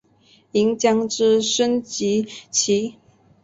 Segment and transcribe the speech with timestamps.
[0.53, 2.95] 银将之升级棋。